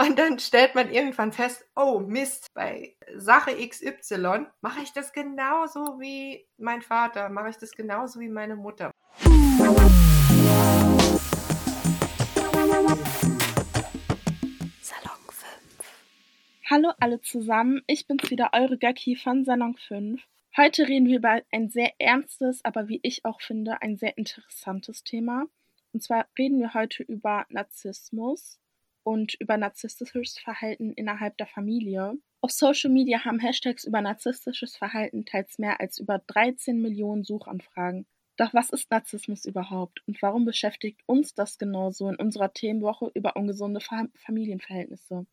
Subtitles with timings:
[0.00, 6.00] Und dann stellt man irgendwann fest, oh Mist, bei Sache XY mache ich das genauso
[6.00, 8.92] wie mein Vater, mache ich das genauso wie meine Mutter.
[14.80, 15.44] Salon 5.
[16.70, 20.22] Hallo alle zusammen, ich bin's wieder, eure Göcki von Salon 5.
[20.56, 25.04] Heute reden wir über ein sehr ernstes, aber wie ich auch finde, ein sehr interessantes
[25.04, 25.44] Thema.
[25.92, 28.60] Und zwar reden wir heute über Narzissmus
[29.10, 32.14] und über narzisstisches Verhalten innerhalb der Familie.
[32.42, 38.06] Auf Social Media haben Hashtags über narzisstisches Verhalten teils mehr als über 13 Millionen Suchanfragen.
[38.36, 43.34] Doch was ist Narzissmus überhaupt und warum beschäftigt uns das genauso in unserer Themenwoche über
[43.34, 45.26] ungesunde Familienverhältnisse?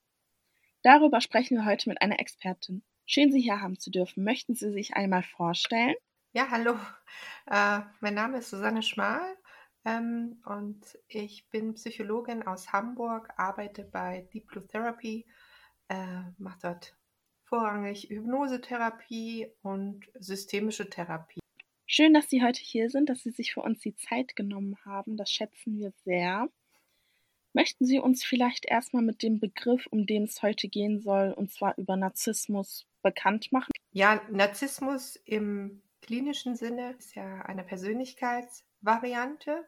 [0.81, 2.81] Darüber sprechen wir heute mit einer Expertin.
[3.05, 4.23] Schön, Sie hier haben zu dürfen.
[4.23, 5.94] Möchten Sie sich einmal vorstellen?
[6.33, 6.73] Ja, hallo.
[7.45, 9.38] Äh, mein Name ist Susanne Schmal
[9.87, 15.25] ähm, und ich bin Psychologin aus Hamburg, arbeite bei Deep Blue Therapy,
[15.87, 16.97] äh, mache dort
[17.45, 21.39] vorrangig Hypnosetherapie und systemische Therapie.
[21.85, 25.16] Schön, dass Sie heute hier sind, dass Sie sich für uns die Zeit genommen haben.
[25.16, 26.49] Das schätzen wir sehr.
[27.53, 31.49] Möchten Sie uns vielleicht erstmal mit dem Begriff, um den es heute gehen soll, und
[31.49, 33.72] zwar über Narzissmus, bekannt machen?
[33.94, 37.63] Ja, Narzissmus im klinischen Sinne ist ja eine
[38.88, 39.67] Persönlichkeitsvariante.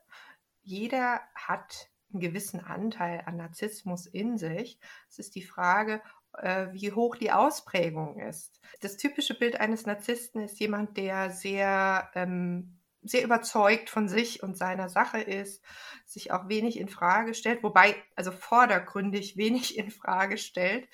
[0.63, 4.79] Jeder hat einen gewissen Anteil an Narzissmus in sich.
[5.09, 6.01] Es ist die Frage,
[6.37, 8.59] äh, wie hoch die Ausprägung ist.
[8.81, 14.57] Das typische Bild eines Narzissten ist jemand, der sehr, ähm, sehr überzeugt von sich und
[14.57, 15.63] seiner Sache ist,
[16.05, 20.87] sich auch wenig in Frage stellt, wobei also vordergründig wenig in Frage stellt.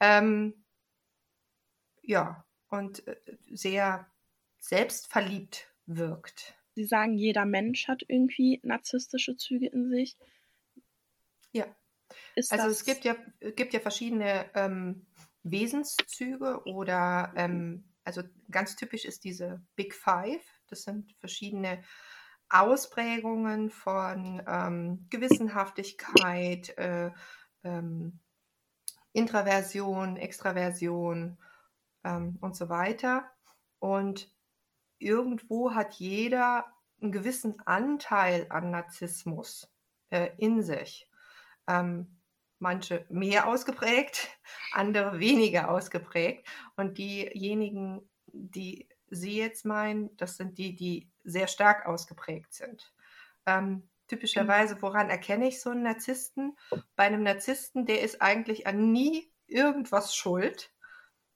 [0.00, 0.64] Ähm,
[2.02, 3.16] ja, und äh,
[3.50, 4.06] sehr
[4.60, 6.57] selbstverliebt wirkt.
[6.78, 10.16] Sie sagen, jeder Mensch hat irgendwie narzisstische Züge in sich.
[11.50, 11.66] Ja.
[12.36, 13.16] Ist also es gibt ja,
[13.56, 15.04] gibt ja verschiedene ähm,
[15.42, 20.44] Wesenszüge oder ähm, also ganz typisch ist diese Big Five.
[20.68, 21.82] Das sind verschiedene
[22.48, 27.10] Ausprägungen von ähm, Gewissenhaftigkeit, äh,
[27.64, 28.20] ähm,
[29.12, 31.38] Intraversion, Extraversion
[32.04, 33.28] ähm, und so weiter.
[33.80, 34.30] Und
[34.98, 36.66] irgendwo hat jeder
[37.00, 39.70] einen gewissen Anteil an Narzissmus
[40.10, 41.08] äh, in sich.
[41.66, 42.18] Ähm,
[42.58, 44.28] manche mehr ausgeprägt,
[44.72, 46.46] andere weniger ausgeprägt.
[46.76, 52.92] Und diejenigen, die Sie jetzt meinen, das sind die, die sehr stark ausgeprägt sind.
[53.46, 56.56] Ähm, typischerweise, woran erkenne ich so einen Narzissten?
[56.94, 60.70] Bei einem Narzissten, der ist eigentlich an nie irgendwas schuld,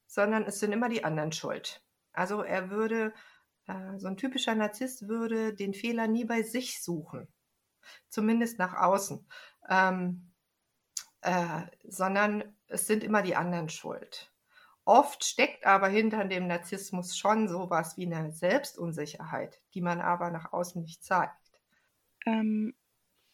[0.06, 1.82] sondern es sind immer die anderen schuld.
[2.12, 3.14] Also er würde,
[3.66, 7.28] äh, so ein typischer Narzisst würde den Fehler nie bei sich suchen,
[8.08, 9.26] zumindest nach außen.
[9.68, 10.32] Ähm,
[11.22, 14.32] äh, sondern es sind immer die anderen schuld.
[14.84, 20.52] Oft steckt aber hinter dem Narzissmus schon sowas wie eine Selbstunsicherheit, die man aber nach
[20.52, 21.52] außen nicht zeigt.
[22.26, 22.74] Ähm,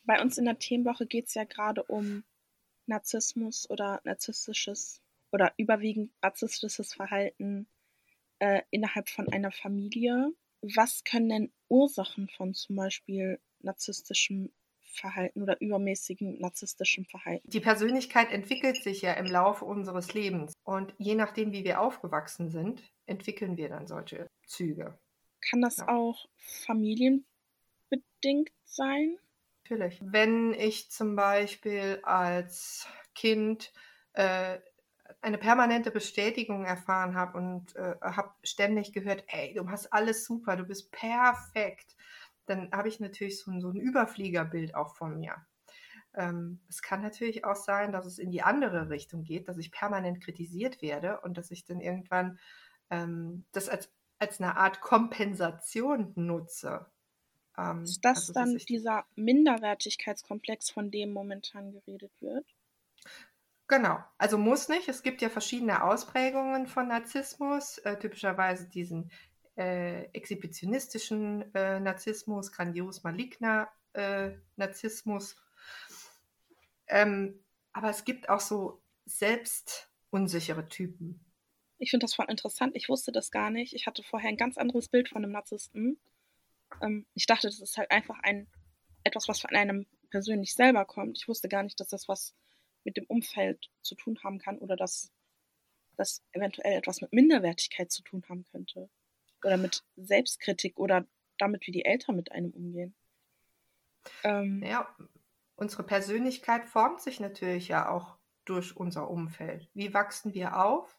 [0.05, 2.25] bei uns in der Themenwoche geht es ja gerade um
[2.87, 5.01] Narzissmus oder narzisstisches
[5.33, 7.67] oder überwiegend narzisstisches Verhalten
[8.39, 10.33] äh, innerhalb von einer Familie.
[10.61, 14.51] Was können denn Ursachen von zum Beispiel narzisstischem
[14.99, 17.49] Verhalten oder übermäßigem narzisstischem Verhalten.
[17.49, 22.51] Die Persönlichkeit entwickelt sich ja im Laufe unseres Lebens und je nachdem, wie wir aufgewachsen
[22.51, 24.99] sind, entwickeln wir dann solche Züge.
[25.41, 25.89] Kann das ja.
[25.89, 26.27] auch
[26.67, 29.17] familienbedingt sein?
[29.63, 30.01] Natürlich.
[30.03, 33.73] Wenn ich zum Beispiel als Kind
[34.15, 34.59] äh,
[35.21, 40.57] eine permanente Bestätigung erfahren habe und äh, habe ständig gehört, ey, du machst alles super,
[40.57, 41.97] du bist perfekt,
[42.47, 45.37] dann habe ich natürlich so ein, so ein Überfliegerbild auch von mir.
[46.15, 49.71] Ähm, es kann natürlich auch sein, dass es in die andere Richtung geht, dass ich
[49.71, 52.39] permanent kritisiert werde und dass ich dann irgendwann
[52.91, 56.87] ähm, das als, als eine Art Kompensation nutze.
[57.57, 62.47] Ähm, ist das also, dann dieser Minderwertigkeitskomplex, von dem momentan geredet wird?
[63.69, 64.89] Genau, also muss nicht.
[64.89, 69.11] Es gibt ja verschiedene Ausprägungen von Narzissmus, äh, typischerweise diesen
[69.57, 75.37] äh, exhibitionistischen äh, Narzissmus, grandios maligner äh, Narzissmus.
[76.87, 77.45] Ähm,
[77.75, 81.21] aber es gibt auch so selbstunsichere Typen.
[81.77, 82.75] Ich finde das voll interessant.
[82.75, 83.75] Ich wusste das gar nicht.
[83.75, 85.99] Ich hatte vorher ein ganz anderes Bild von einem Narzissten.
[86.81, 88.49] Ähm, ich dachte, das ist halt einfach ein
[89.05, 91.19] etwas, was von einem persönlich selber kommt.
[91.19, 92.35] Ich wusste gar nicht, dass das was
[92.89, 95.13] mit dem Umfeld zu tun haben kann oder dass
[95.97, 98.89] das eventuell etwas mit Minderwertigkeit zu tun haben könnte
[99.45, 101.07] oder mit Selbstkritik oder
[101.37, 102.95] damit, wie die Eltern mit einem umgehen.
[104.25, 104.89] Ähm, ja,
[105.55, 109.69] unsere Persönlichkeit formt sich natürlich ja auch durch unser Umfeld.
[109.75, 110.99] Wie wachsen wir auf?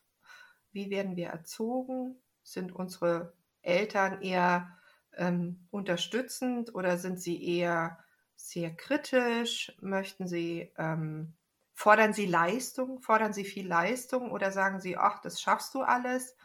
[0.72, 2.22] Wie werden wir erzogen?
[2.44, 4.78] Sind unsere Eltern eher
[5.18, 7.98] ähm, unterstützend oder sind sie eher
[8.36, 9.76] sehr kritisch?
[9.82, 11.34] Möchten sie, ähm,
[11.80, 13.00] fordern sie Leistung?
[13.00, 16.36] Fordern sie viel Leistung oder sagen sie, ach, das schaffst du alles?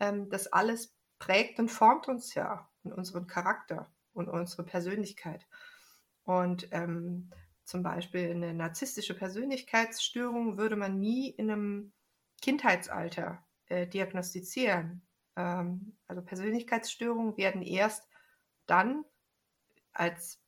[0.00, 5.46] Ähm, das alles prägt und formt uns ja und unseren Charakter und unsere Persönlichkeit.
[6.24, 7.30] Und ähm,
[7.64, 11.92] zum Beispiel eine narzisstische Persönlichkeitsstörung würde man nie in einem
[12.40, 15.06] Kindheitsalter äh, diagnostizieren.
[15.36, 18.08] Ähm, also Persönlichkeitsstörungen werden erst
[18.64, 19.04] dann
[19.92, 20.40] als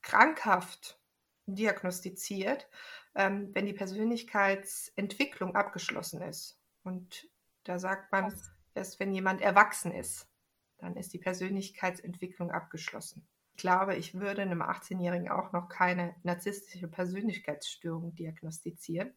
[0.00, 0.97] krankhaft
[1.54, 2.68] diagnostiziert,
[3.14, 6.60] ähm, wenn die Persönlichkeitsentwicklung abgeschlossen ist.
[6.82, 7.28] Und
[7.64, 8.34] da sagt man,
[8.74, 10.28] erst wenn jemand erwachsen ist,
[10.78, 13.26] dann ist die Persönlichkeitsentwicklung abgeschlossen.
[13.52, 19.12] Ich glaube, ich würde einem 18-Jährigen auch noch keine narzisstische Persönlichkeitsstörung diagnostizieren.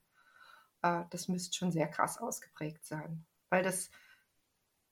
[0.81, 3.91] Äh, das müsste schon sehr krass ausgeprägt sein, weil das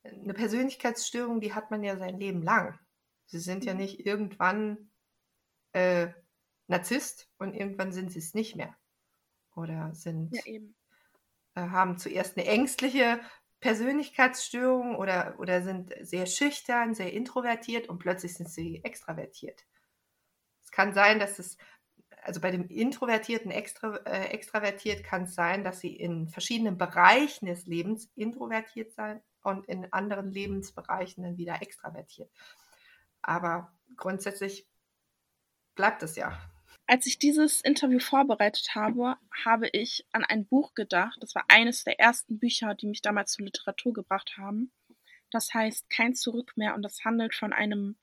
[0.03, 2.79] eine Persönlichkeitsstörung, die hat man ja sein Leben lang.
[3.25, 3.79] Sie sind ja mhm.
[3.79, 4.91] nicht irgendwann
[5.73, 6.09] äh,
[6.69, 8.75] Narzisst und irgendwann sind sie es nicht mehr.
[9.55, 10.41] Oder sind ja,
[11.55, 13.19] äh, haben zuerst eine ängstliche
[13.59, 19.65] Persönlichkeitsstörung oder, oder sind sehr schüchtern, sehr introvertiert und plötzlich sind sie extravertiert.
[20.63, 21.57] Es kann sein, dass es,
[22.21, 27.47] also bei dem Introvertierten extra, äh, extravertiert kann es sein, dass sie in verschiedenen Bereichen
[27.47, 32.31] des Lebens introvertiert sein und in anderen Lebensbereichen dann wieder extravertiert.
[33.21, 34.69] Aber grundsätzlich
[35.75, 36.37] bleibt es ja.
[36.89, 39.15] Als ich dieses Interview vorbereitet habe,
[39.45, 41.19] habe ich an ein Buch gedacht.
[41.21, 44.71] Das war eines der ersten Bücher, die mich damals zur Literatur gebracht haben.
[45.29, 47.95] Das heißt Kein Zurück mehr und das handelt von einem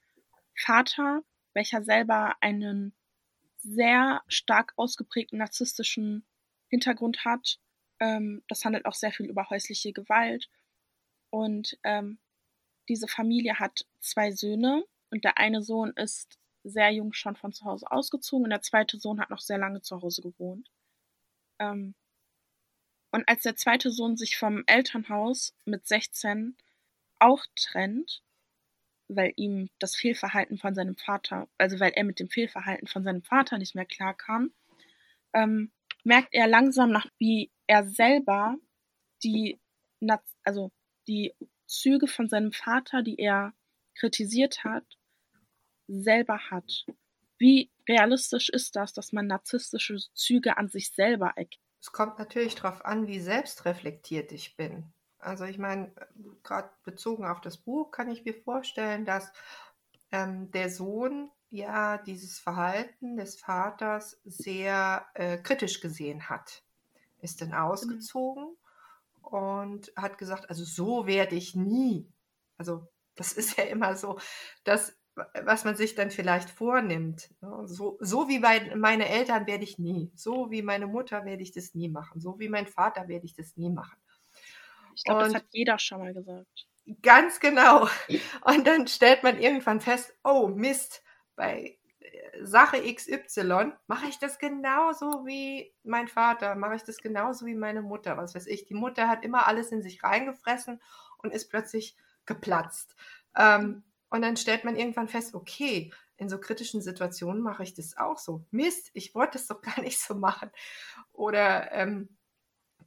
[0.55, 2.94] Vater, welcher selber einen
[3.56, 6.25] sehr stark ausgeprägten narzisstischen
[6.69, 7.59] Hintergrund hat.
[7.99, 10.49] Ähm, das handelt auch sehr viel über häusliche Gewalt.
[11.31, 12.21] Und ähm,
[12.88, 16.38] diese Familie hat zwei Söhne und der eine Sohn ist
[16.69, 19.83] sehr jung schon von zu Hause ausgezogen und der zweite Sohn hat noch sehr lange
[19.83, 20.71] zu Hause gewohnt.
[21.59, 21.95] Ähm,
[23.13, 26.57] und als der zweite Sohn sich vom Elternhaus mit 16
[27.19, 28.23] auch trennt,
[29.09, 33.23] weil ihm das Fehlverhalten von seinem Vater, also weil er mit dem Fehlverhalten von seinem
[33.23, 34.53] Vater nicht mehr klarkam,
[35.33, 35.71] ähm,
[36.05, 38.57] merkt er langsam nach, wie er selber
[39.23, 39.59] die,
[40.43, 40.73] also
[41.07, 41.35] die
[41.67, 43.55] Züge von seinem Vater, die er
[43.95, 44.85] kritisiert hat,
[45.88, 46.87] selber hat.
[47.38, 51.61] Wie realistisch ist das, dass man narzisstische Züge an sich selber erkennt?
[51.81, 54.93] Es kommt natürlich darauf an, wie selbstreflektiert ich bin.
[55.19, 55.93] Also ich meine,
[56.43, 59.33] gerade bezogen auf das Buch kann ich mir vorstellen, dass
[60.12, 66.62] ähm, der Sohn ja dieses Verhalten des Vaters sehr äh, kritisch gesehen hat.
[67.21, 69.25] Ist dann ausgezogen mhm.
[69.27, 72.09] und hat gesagt, also so werde ich nie.
[72.59, 74.19] Also das ist ja immer so,
[74.65, 74.96] dass
[75.45, 77.31] was man sich dann vielleicht vornimmt.
[77.41, 77.63] Ne?
[77.65, 80.11] So, so wie bei, meine Eltern werde ich nie.
[80.15, 82.21] So wie meine Mutter werde ich das nie machen.
[82.21, 83.97] So wie mein Vater werde ich das nie machen.
[84.95, 86.67] Ich glaube, das hat jeder schon mal gesagt.
[87.03, 87.89] Ganz genau.
[88.45, 91.03] Und dann stellt man irgendwann fest, oh Mist,
[91.35, 97.47] bei äh, Sache XY mache ich das genauso wie mein Vater, mache ich das genauso
[97.47, 98.67] wie meine Mutter, was weiß ich.
[98.67, 100.81] Die Mutter hat immer alles in sich reingefressen
[101.19, 102.95] und ist plötzlich geplatzt.
[103.37, 107.97] Ähm, und dann stellt man irgendwann fest, okay, in so kritischen Situationen mache ich das
[107.97, 108.45] auch so.
[108.51, 110.51] Mist, ich wollte das doch gar nicht so machen.
[111.13, 112.17] Oder ähm,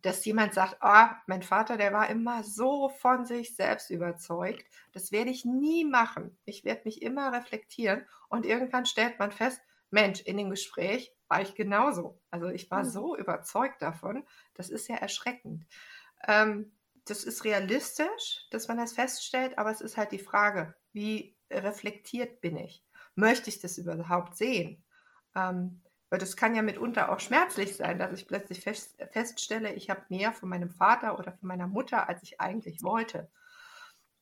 [0.02, 4.66] dass jemand sagt, ah, oh, mein Vater, der war immer so von sich selbst überzeugt,
[4.94, 6.38] das werde ich nie machen.
[6.46, 9.62] Ich werde mich immer reflektieren und irgendwann stellt man fest,
[9.92, 12.22] Mensch, in dem Gespräch war ich genauso.
[12.32, 12.90] Also ich war mhm.
[12.90, 15.66] so überzeugt davon, das ist ja erschreckend.
[16.28, 16.72] Ähm,
[17.06, 22.42] das ist realistisch, dass man das feststellt, aber es ist halt die Frage, wie reflektiert
[22.42, 22.84] bin ich?
[23.16, 24.84] Möchte ich das überhaupt sehen?
[25.36, 29.90] Ähm, weil das kann ja mitunter auch schmerzlich sein, dass ich plötzlich fest, feststelle, ich
[29.90, 33.30] habe mehr von meinem Vater oder von meiner Mutter, als ich eigentlich wollte.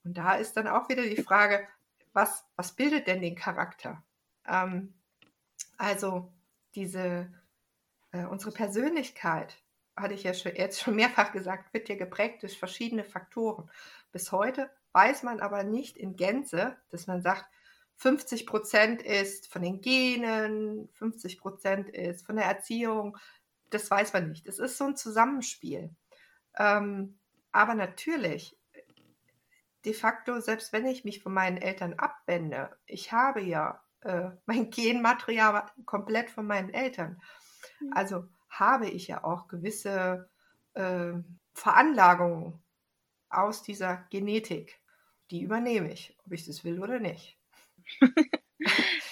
[0.03, 1.67] Und da ist dann auch wieder die Frage,
[2.13, 4.03] was, was bildet denn den Charakter?
[4.45, 4.93] Ähm,
[5.77, 6.33] also
[6.75, 7.31] diese,
[8.11, 9.57] äh, unsere Persönlichkeit,
[9.97, 13.69] hatte ich ja schon, jetzt schon mehrfach gesagt, wird ja geprägt durch verschiedene Faktoren.
[14.11, 17.45] Bis heute weiß man aber nicht in Gänze, dass man sagt,
[17.97, 23.15] 50 Prozent ist von den Genen, 50 Prozent ist von der Erziehung.
[23.69, 24.47] Das weiß man nicht.
[24.47, 25.95] Es ist so ein Zusammenspiel.
[26.57, 27.19] Ähm,
[27.51, 28.57] aber natürlich,
[29.85, 34.71] de facto, selbst wenn ich mich von meinen Eltern abwende, ich habe ja äh, mein
[34.71, 37.21] Genmaterial komplett von meinen Eltern.
[37.79, 37.93] Mhm.
[37.93, 40.27] Also habe ich ja auch gewisse
[40.73, 41.13] äh,
[41.53, 42.63] Veranlagungen
[43.29, 44.79] aus dieser Genetik.
[45.31, 47.37] Die übernehme ich, ob ich das will oder nicht.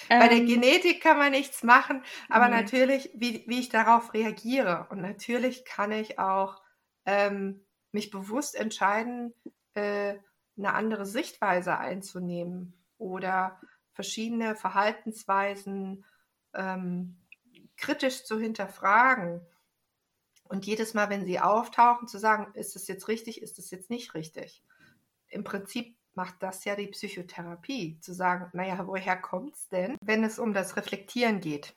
[0.08, 0.46] Bei der ähm.
[0.46, 2.56] Genetik kann man nichts machen, aber nee.
[2.56, 4.86] natürlich, wie, wie ich darauf reagiere.
[4.90, 6.62] Und natürlich kann ich auch
[7.04, 9.34] ähm, mich bewusst entscheiden,
[9.74, 10.14] äh,
[10.56, 13.60] eine andere Sichtweise einzunehmen oder
[13.92, 16.04] verschiedene Verhaltensweisen
[16.54, 17.18] ähm,
[17.76, 19.40] kritisch zu hinterfragen.
[20.44, 23.90] Und jedes Mal, wenn sie auftauchen, zu sagen, ist das jetzt richtig, ist das jetzt
[23.90, 24.62] nicht richtig.
[25.28, 30.24] Im Prinzip macht das ja die Psychotherapie, zu sagen, naja, woher kommt es denn, wenn
[30.24, 31.76] es um das Reflektieren geht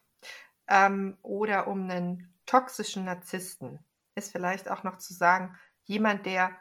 [0.67, 3.79] ähm, oder um einen toxischen Narzissten,
[4.15, 6.55] ist vielleicht auch noch zu sagen, jemand, der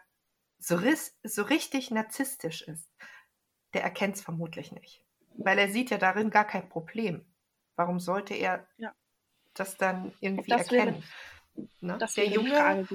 [0.58, 0.78] so,
[1.22, 2.90] so richtig narzisstisch ist,
[3.74, 5.04] der erkennt es vermutlich nicht,
[5.36, 7.24] weil er sieht ja darin gar kein Problem.
[7.76, 8.92] Warum sollte er ja.
[9.54, 11.04] das dann irgendwie das erkennen?
[11.54, 11.98] Wäre, ne?
[11.98, 12.86] Das der Junge,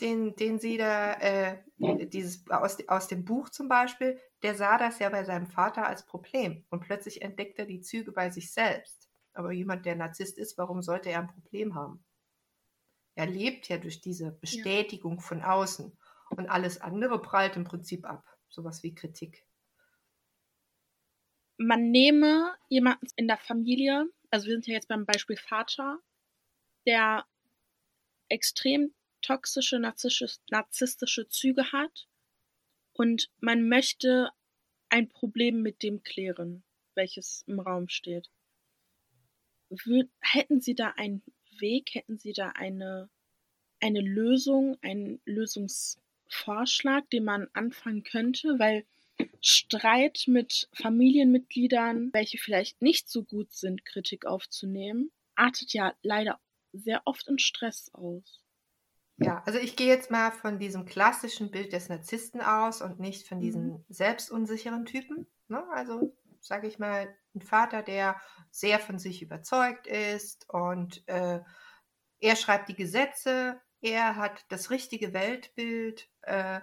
[0.00, 4.98] den, den sie da, äh, dieses, aus, aus dem Buch zum Beispiel, der sah das
[4.98, 9.08] ja bei seinem Vater als Problem und plötzlich entdeckt er die Züge bei sich selbst.
[9.32, 12.04] Aber jemand, der Narzisst ist, warum sollte er ein Problem haben?
[13.14, 15.20] Er lebt ja durch diese Bestätigung ja.
[15.20, 15.96] von außen
[16.30, 18.24] und alles andere prallt im Prinzip ab.
[18.48, 19.44] Sowas wie Kritik.
[21.56, 25.98] Man nehme jemanden in der Familie, also wir sind ja jetzt beim Beispiel Vater,
[26.86, 27.26] der
[28.28, 32.08] extrem toxische, narzisstische Züge hat
[32.92, 34.30] und man möchte
[34.88, 38.30] ein Problem mit dem klären, welches im Raum steht.
[40.20, 41.22] Hätten Sie da einen
[41.58, 43.10] Weg, hätten Sie da eine,
[43.80, 48.58] eine Lösung, einen Lösungsvorschlag, den man anfangen könnte?
[48.58, 48.84] Weil
[49.40, 56.40] Streit mit Familienmitgliedern, welche vielleicht nicht so gut sind, Kritik aufzunehmen, artet ja leider
[56.72, 58.42] sehr oft in Stress aus.
[59.18, 63.26] Ja, also ich gehe jetzt mal von diesem klassischen Bild des Narzissten aus und nicht
[63.26, 63.84] von diesen mhm.
[63.88, 65.26] selbstunsicheren Typen.
[65.48, 65.64] Ne?
[65.72, 68.20] Also sage ich mal, ein Vater, der
[68.50, 71.40] sehr von sich überzeugt ist und äh,
[72.20, 76.60] er schreibt die Gesetze, er hat das richtige Weltbild äh,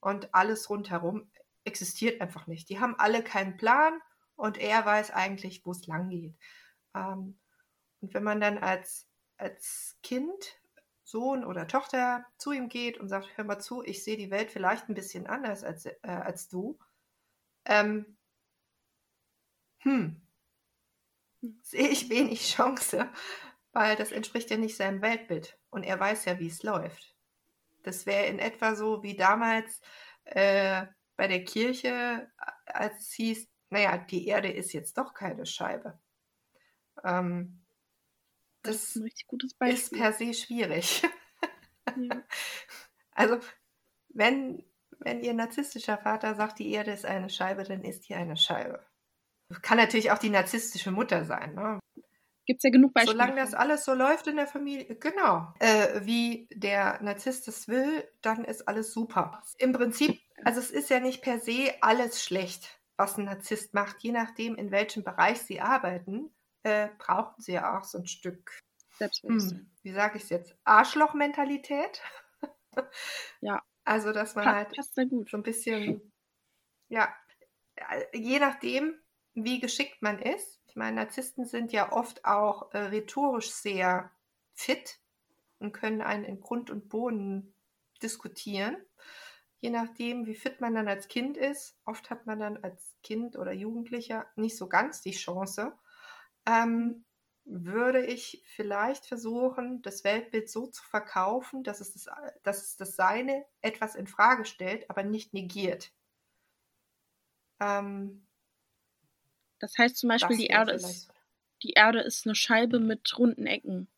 [0.00, 1.30] und alles rundherum
[1.64, 2.68] existiert einfach nicht.
[2.68, 4.00] Die haben alle keinen Plan
[4.36, 6.34] und er weiß eigentlich, wo es lang geht.
[6.94, 7.38] Ähm,
[8.00, 10.58] und wenn man dann als, als Kind
[11.08, 14.50] Sohn oder Tochter zu ihm geht und sagt, hör mal zu, ich sehe die Welt
[14.50, 16.78] vielleicht ein bisschen anders als, äh, als du,
[17.64, 18.18] ähm,
[19.78, 20.20] hm,
[21.62, 23.08] sehe ich wenig Chance,
[23.72, 27.16] weil das entspricht ja nicht seinem Weltbild und er weiß ja, wie es läuft.
[27.84, 29.80] Das wäre in etwa so wie damals
[30.24, 30.86] äh,
[31.16, 32.30] bei der Kirche,
[32.66, 35.98] als es hieß, naja, die Erde ist jetzt doch keine Scheibe.
[37.02, 37.60] Ähm,
[38.62, 39.78] das, das ist ein richtig gutes Beispiel.
[39.78, 41.02] Ist per se schwierig.
[41.96, 42.22] Ja.
[43.12, 43.38] Also,
[44.10, 44.62] wenn,
[44.98, 48.86] wenn Ihr narzisstischer Vater sagt, die Erde ist eine Scheibe, dann ist hier eine Scheibe.
[49.62, 51.54] Kann natürlich auch die narzisstische Mutter sein.
[51.54, 51.80] Ne?
[52.46, 53.16] Gibt es ja genug Beispiele.
[53.16, 58.06] Solange das alles so läuft in der Familie, genau, äh, wie der Narzisst es will,
[58.20, 59.42] dann ist alles super.
[59.58, 64.02] Im Prinzip, also es ist ja nicht per se alles schlecht, was ein Narzisst macht,
[64.02, 66.30] je nachdem, in welchem Bereich sie arbeiten
[66.62, 68.58] äh, brauchten sie ja auch so ein Stück,
[68.98, 72.02] hm, wie sage ich es jetzt, Arschloch-Mentalität.
[73.40, 73.62] ja.
[73.84, 75.30] Also, dass man halt passt sehr gut.
[75.30, 76.12] so ein bisschen,
[76.88, 77.08] ja,
[78.12, 78.94] je nachdem,
[79.34, 80.60] wie geschickt man ist.
[80.66, 84.10] Ich meine, Narzissten sind ja oft auch äh, rhetorisch sehr
[84.54, 85.00] fit
[85.58, 87.54] und können einen in Grund und Boden
[88.02, 88.76] diskutieren.
[89.60, 93.36] Je nachdem, wie fit man dann als Kind ist, oft hat man dann als Kind
[93.36, 95.72] oder Jugendlicher nicht so ganz die Chance,
[96.48, 97.04] ähm,
[97.44, 102.08] würde ich vielleicht versuchen, das Weltbild so zu verkaufen, dass es das,
[102.42, 105.92] dass es das Seine etwas in Frage stellt, aber nicht negiert.
[107.60, 108.26] Ähm,
[109.58, 111.10] das heißt zum Beispiel, die Erde, ist,
[111.62, 113.88] die Erde ist eine Scheibe mit runden Ecken.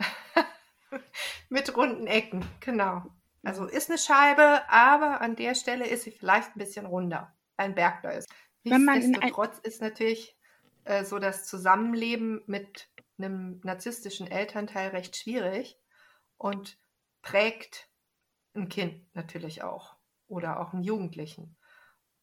[1.48, 3.04] mit runden Ecken, genau.
[3.42, 7.74] Also ist eine Scheibe, aber an der Stelle ist sie vielleicht ein bisschen runder, ein
[7.74, 8.28] Berg da ist.
[8.64, 10.35] Nichtsdestotrotz ist natürlich
[10.86, 12.88] äh, so das Zusammenleben mit
[13.18, 15.78] einem narzisstischen Elternteil recht schwierig
[16.38, 16.78] und
[17.22, 17.90] prägt
[18.54, 19.96] ein Kind natürlich auch
[20.28, 21.56] oder auch einen Jugendlichen.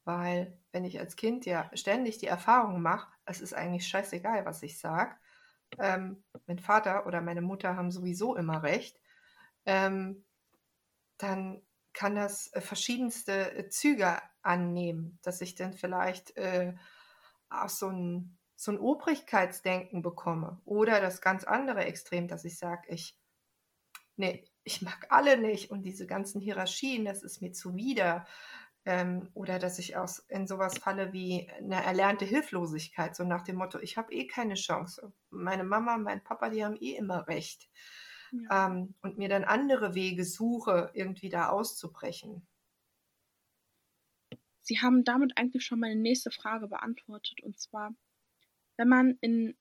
[0.05, 4.63] Weil wenn ich als Kind ja ständig die Erfahrung mache, es ist eigentlich scheißegal, was
[4.63, 5.15] ich sage,
[5.77, 8.99] ähm, mein Vater oder meine Mutter haben sowieso immer recht,
[9.65, 10.23] ähm,
[11.17, 11.61] dann
[11.93, 16.73] kann das äh, verschiedenste äh, Züge annehmen, dass ich dann vielleicht äh,
[17.49, 22.83] auch so ein so ein Obrigkeitsdenken bekomme oder das ganz andere Extrem, dass ich sage,
[22.89, 23.17] ich,
[24.15, 28.25] nee, ich mag alle nicht und diese ganzen Hierarchien, das ist mir zuwider.
[28.85, 33.55] Ähm, oder dass ich aus, in sowas falle wie eine erlernte Hilflosigkeit, so nach dem
[33.55, 35.13] Motto, ich habe eh keine Chance.
[35.29, 37.69] Meine Mama, mein Papa, die haben eh immer recht.
[38.31, 38.67] Ja.
[38.67, 42.45] Ähm, und mir dann andere Wege suche, irgendwie da auszubrechen.
[44.63, 47.41] Sie haben damit eigentlich schon meine nächste Frage beantwortet.
[47.43, 47.93] Und zwar,
[48.83, 49.55] wenn man in,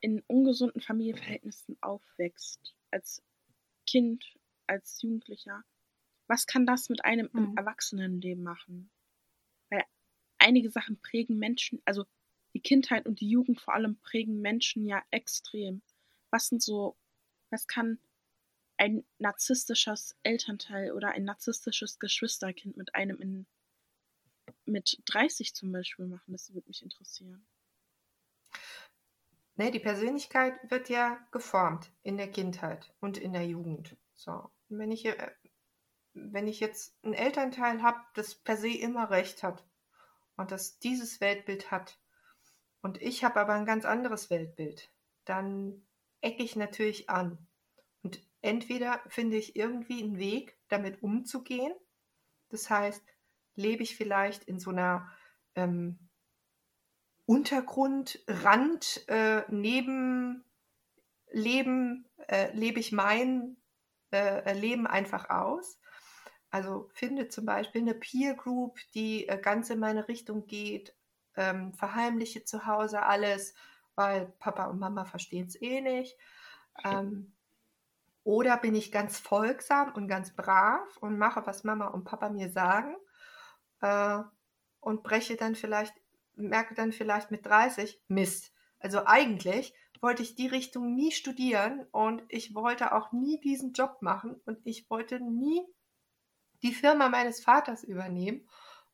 [0.00, 3.22] in ungesunden Familienverhältnissen aufwächst, als
[3.86, 4.24] Kind,
[4.66, 5.62] als Jugendlicher,
[6.26, 7.38] was kann das mit einem mhm.
[7.38, 8.90] im Erwachsenenleben machen?
[9.68, 9.84] Weil
[10.38, 12.06] einige Sachen prägen Menschen, also
[12.54, 15.82] die Kindheit und die Jugend vor allem prägen Menschen ja extrem.
[16.30, 16.96] Was sind so,
[17.50, 17.98] was kann
[18.78, 23.46] ein narzisstisches Elternteil oder ein narzisstisches Geschwisterkind mit einem in
[24.64, 26.32] mit 30 zum Beispiel machen?
[26.32, 27.46] Das würde mich interessieren.
[29.56, 33.96] Nee, die Persönlichkeit wird ja geformt in der Kindheit und in der Jugend.
[34.14, 35.30] So, wenn ich, äh,
[36.14, 39.66] wenn ich jetzt ein Elternteil habe, das per se immer recht hat
[40.36, 41.98] und das dieses Weltbild hat
[42.80, 44.90] und ich habe aber ein ganz anderes Weltbild,
[45.24, 45.86] dann
[46.20, 47.46] ecke ich natürlich an.
[48.02, 51.72] Und entweder finde ich irgendwie einen Weg, damit umzugehen.
[52.48, 53.02] Das heißt,
[53.54, 55.10] lebe ich vielleicht in so einer
[55.54, 56.08] ähm,
[57.26, 60.44] Untergrundrand, äh, Nebenleben,
[62.28, 63.56] äh, lebe ich mein
[64.12, 65.78] äh, Leben einfach aus.
[66.50, 70.94] Also finde zum Beispiel eine Peer Group, die äh, ganz in meine Richtung geht,
[71.36, 73.54] ähm, verheimliche zu Hause alles,
[73.94, 76.16] weil Papa und Mama verstehen es eh nicht.
[76.84, 77.32] Ähm,
[78.24, 82.50] oder bin ich ganz folgsam und ganz brav und mache, was Mama und Papa mir
[82.50, 82.96] sagen
[83.80, 84.20] äh,
[84.80, 85.94] und breche dann vielleicht,
[86.34, 88.52] merke dann vielleicht mit 30, Mist.
[88.78, 94.02] Also eigentlich wollte ich die Richtung nie studieren und ich wollte auch nie diesen Job
[94.02, 95.62] machen und ich wollte nie
[96.62, 98.48] die Firma meines Vaters übernehmen.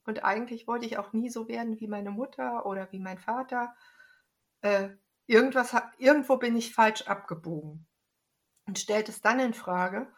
[0.04, 3.74] Und eigentlich wollte ich auch nie so werden wie meine Mutter oder wie mein Vater.
[4.62, 4.90] Äh,
[5.26, 7.86] irgendwas, irgendwo bin ich falsch abgebogen
[8.66, 10.10] und stellt es dann in Frage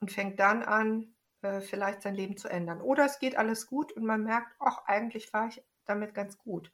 [0.00, 2.80] und fängt dann an, äh, vielleicht sein Leben zu ändern.
[2.80, 6.72] Oder es geht alles gut und man merkt, ach, eigentlich fahre ich damit ganz gut.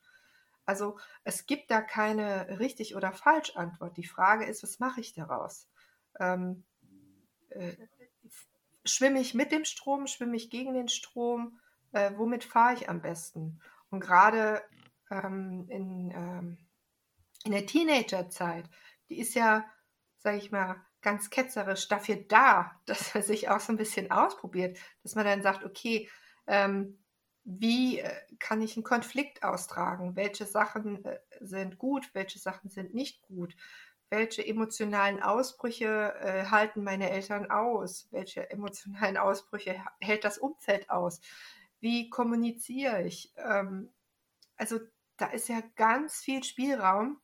[0.66, 3.96] Also es gibt da keine richtig oder falsch Antwort.
[3.96, 5.68] Die Frage ist, was mache ich daraus?
[6.18, 6.64] Ähm,
[7.50, 7.76] äh,
[8.84, 11.58] schwimme ich mit dem Strom, schwimme ich gegen den Strom?
[11.92, 13.60] Äh, womit fahre ich am besten?
[13.90, 14.62] Und gerade
[15.10, 16.58] ähm, in, ähm,
[17.44, 18.68] in der Teenagerzeit,
[19.08, 19.64] die ist ja,
[20.18, 24.78] sage ich mal, ganz ketzerisch dafür da, dass man sich auch so ein bisschen ausprobiert,
[25.02, 26.10] dass man dann sagt, okay,
[26.46, 26.98] ähm,
[27.44, 30.16] wie äh, kann ich einen Konflikt austragen?
[30.16, 33.54] Welche Sachen äh, sind gut, welche Sachen sind nicht gut?
[34.10, 38.08] Welche emotionalen Ausbrüche äh, halten meine Eltern aus?
[38.10, 41.20] Welche emotionalen Ausbrüche hält das Umfeld aus?
[41.80, 43.32] Wie kommuniziere ich?
[43.36, 43.92] Ähm,
[44.56, 44.80] also
[45.16, 47.20] da ist ja ganz viel Spielraum,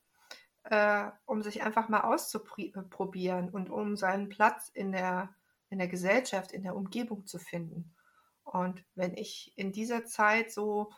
[0.64, 5.35] äh, um sich einfach mal auszuprobieren und um seinen Platz in der,
[5.70, 7.94] in der Gesellschaft, in der Umgebung zu finden.
[8.50, 10.90] Und wenn ich in dieser Zeit so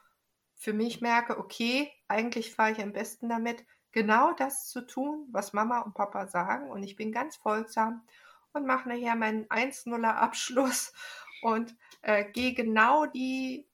[0.54, 5.52] für mich merke, okay, eigentlich fahre ich am besten damit, genau das zu tun, was
[5.52, 6.70] Mama und Papa sagen.
[6.70, 8.06] Und ich bin ganz folgsam
[8.54, 10.94] und mache nachher meinen 1-0er Abschluss
[11.42, 13.68] und äh, gehe genau die,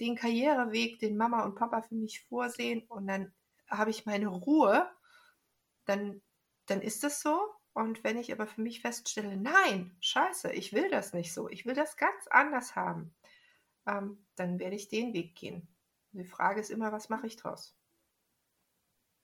[0.00, 2.82] den Karriereweg, den Mama und Papa für mich vorsehen.
[2.88, 3.32] Und dann
[3.70, 4.90] habe ich meine Ruhe
[5.84, 6.22] dann,
[6.66, 7.40] dann ist es so.
[7.74, 11.64] Und wenn ich aber für mich feststelle, nein, scheiße, ich will das nicht so, ich
[11.64, 13.14] will das ganz anders haben,
[13.86, 15.66] ähm, dann werde ich den Weg gehen.
[16.12, 17.74] Die Frage ist immer, was mache ich draus?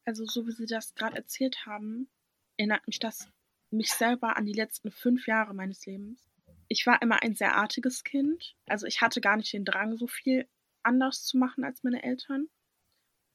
[0.06, 2.08] Also so wie Sie das gerade erzählt haben,
[2.56, 3.30] erinnert mich das
[3.70, 6.26] mich selber an die letzten fünf Jahre meines Lebens.
[6.68, 8.56] Ich war immer ein sehr artiges Kind.
[8.66, 10.48] Also ich hatte gar nicht den Drang, so viel
[10.82, 12.48] anders zu machen als meine Eltern.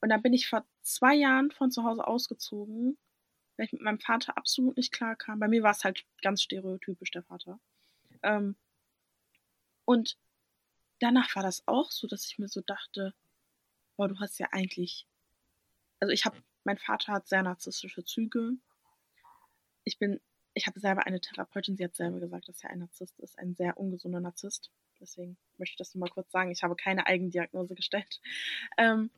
[0.01, 2.97] Und dann bin ich vor zwei Jahren von zu Hause ausgezogen
[3.57, 5.39] weil ich mit meinem Vater absolut nicht klar kam.
[5.39, 7.59] Bei mir war es halt ganz stereotypisch der Vater.
[8.23, 8.55] Ähm,
[9.85, 10.17] und
[10.99, 13.13] danach war das auch so, dass ich mir so dachte,
[13.95, 15.05] boah, du hast ja eigentlich,
[15.99, 18.53] also ich habe, mein Vater hat sehr narzisstische Züge.
[19.83, 20.19] Ich bin,
[20.53, 23.53] ich habe selber eine Therapeutin, sie hat selber gesagt, dass er ein Narzisst ist, ein
[23.55, 24.71] sehr ungesunder Narzisst.
[24.99, 26.51] Deswegen möchte ich das nur mal kurz sagen.
[26.51, 28.21] Ich habe keine Eigendiagnose gestellt.
[28.77, 29.11] Ähm,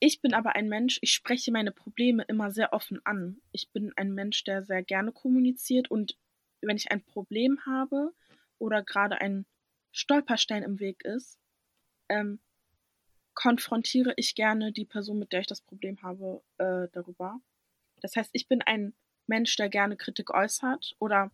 [0.00, 3.40] ich bin aber ein Mensch, ich spreche meine Probleme immer sehr offen an.
[3.52, 6.16] Ich bin ein Mensch, der sehr gerne kommuniziert und
[6.62, 8.12] wenn ich ein Problem habe
[8.58, 9.46] oder gerade ein
[9.92, 11.38] Stolperstein im Weg ist,
[12.08, 12.40] ähm,
[13.34, 17.40] konfrontiere ich gerne die Person, mit der ich das Problem habe, äh, darüber.
[18.00, 18.94] Das heißt, ich bin ein
[19.26, 21.30] Mensch, der gerne Kritik äußert oder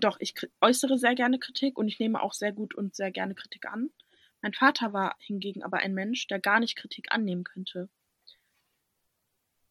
[0.00, 3.34] doch, ich äußere sehr gerne Kritik und ich nehme auch sehr gut und sehr gerne
[3.34, 3.90] Kritik an.
[4.44, 7.88] Mein Vater war hingegen aber ein Mensch, der gar nicht Kritik annehmen könnte.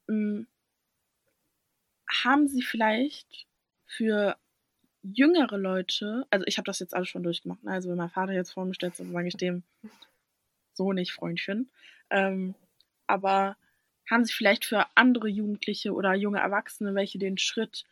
[0.07, 0.47] Hm.
[2.23, 3.45] Haben Sie vielleicht
[3.85, 4.35] für
[5.03, 7.69] jüngere Leute, also ich habe das jetzt alles schon durchgemacht, ne?
[7.69, 9.61] also wenn mein Vater jetzt vor mir steht, dann sage ich dem
[10.73, 11.69] so nicht, Freundchen.
[12.09, 12.55] Ähm,
[13.05, 13.57] aber
[14.09, 17.85] haben Sie vielleicht für andere Jugendliche oder junge Erwachsene, welche den Schritt,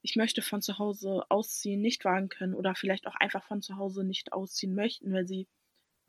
[0.00, 3.78] ich möchte von zu Hause ausziehen, nicht wagen können oder vielleicht auch einfach von zu
[3.78, 5.48] Hause nicht ausziehen möchten, weil sie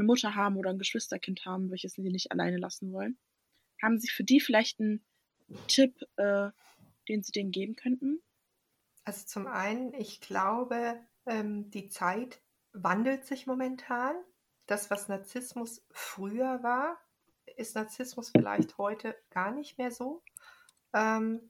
[0.02, 3.18] eine Mutter haben oder ein Geschwisterkind haben, welches sie nicht alleine lassen wollen?
[3.82, 5.04] Haben Sie für die vielleicht einen
[5.68, 6.50] Tipp, äh,
[7.08, 8.22] den Sie denen geben könnten?
[9.04, 12.42] Also zum einen, ich glaube, ähm, die Zeit
[12.74, 14.16] wandelt sich momentan.
[14.68, 16.98] Das, was Narzissmus früher war,
[17.58, 20.24] ist Narzissmus vielleicht heute gar nicht mehr so.
[20.94, 21.50] Ähm,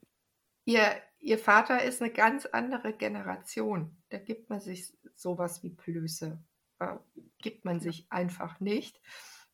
[0.66, 3.98] ihr, ihr Vater ist eine ganz andere Generation.
[4.10, 6.42] Da gibt man sich sowas wie Plöße.
[6.82, 6.98] Äh,
[7.38, 9.00] gibt man sich einfach nicht.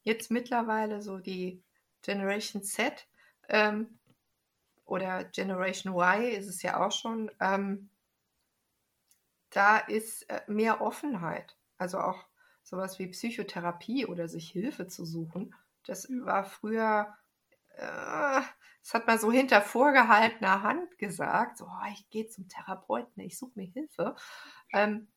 [0.03, 1.61] Jetzt mittlerweile so die
[2.01, 3.07] Generation Z
[3.49, 3.99] ähm,
[4.85, 7.29] oder Generation Y ist es ja auch schon.
[7.41, 7.89] Ähm,
[9.49, 11.57] da ist äh, mehr Offenheit.
[11.77, 12.25] Also auch
[12.63, 15.53] sowas wie Psychotherapie oder sich Hilfe zu suchen.
[15.83, 17.13] Das war früher,
[17.75, 18.41] äh,
[18.81, 23.37] das hat man so hinter vorgehaltener Hand gesagt, so, oh, ich gehe zum Therapeuten, ich
[23.37, 24.15] suche mir Hilfe.
[24.73, 25.09] Ähm,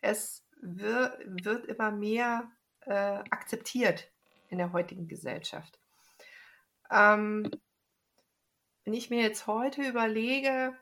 [0.00, 2.50] es wird, wird immer mehr
[2.86, 4.10] äh, akzeptiert
[4.48, 5.78] in der heutigen Gesellschaft.
[6.90, 7.50] Ähm,
[8.84, 10.74] wenn ich mir jetzt heute überlege,